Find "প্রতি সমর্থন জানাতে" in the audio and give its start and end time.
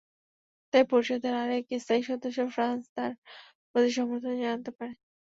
3.71-4.71